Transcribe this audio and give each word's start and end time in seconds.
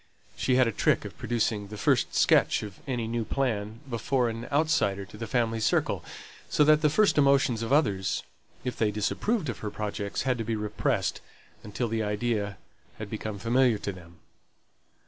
She 0.35 0.55
had 0.55 0.65
a 0.67 0.71
trick 0.71 1.05
of 1.05 1.15
producing 1.19 1.67
the 1.67 1.77
first 1.77 2.15
sketch 2.15 2.63
of 2.63 2.79
any 2.87 3.07
new 3.07 3.23
plan 3.23 3.81
before 3.87 4.29
an 4.29 4.47
outsider 4.51 5.05
to 5.05 5.15
the 5.15 5.27
family 5.27 5.59
circle; 5.59 6.03
so 6.49 6.63
that 6.63 6.81
the 6.81 6.89
first 6.89 7.19
emotions 7.19 7.61
of 7.61 7.71
others, 7.71 8.23
if 8.63 8.75
they 8.75 8.89
disapproved 8.89 9.47
of 9.47 9.59
her 9.59 9.69
projects, 9.69 10.23
had 10.23 10.39
to 10.39 10.43
be 10.43 10.55
repressed, 10.55 11.21
until 11.63 11.87
the 11.87 12.01
idea 12.01 12.57
had 12.97 13.11
become 13.11 13.37
familiar 13.37 13.77
to 13.77 13.91
them. 13.93 14.15